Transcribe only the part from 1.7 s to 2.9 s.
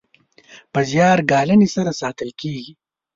سره ساتل کیږي.